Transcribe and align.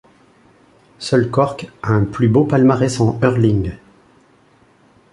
Seul 0.97 1.29
Cork 1.29 1.69
a 1.83 1.91
un 1.93 2.05
plus 2.05 2.27
beau 2.27 2.43
palmarès 2.43 2.99
en 3.01 3.19
hurling. 3.21 3.73